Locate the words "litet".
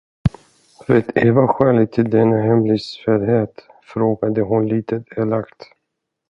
4.67-5.03